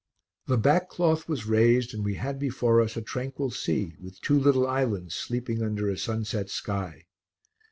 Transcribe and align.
The 0.47 0.57
back 0.57 0.89
cloth 0.89 1.29
was 1.29 1.45
raised 1.45 1.93
and 1.93 2.03
we 2.03 2.15
had 2.15 2.39
before 2.39 2.81
us 2.81 2.97
a 2.97 3.03
tranquil 3.03 3.51
sea 3.51 3.97
with 3.99 4.19
two 4.19 4.39
little 4.39 4.65
islands 4.65 5.13
sleeping 5.13 5.61
under 5.61 5.91
a 5.91 5.95
sunset 5.95 6.49
sky. 6.49 7.05